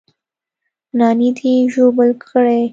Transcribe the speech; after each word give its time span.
نانى 0.97 1.29
دې 1.37 1.51
ژوبل 1.73 2.09
کړى. 2.23 2.61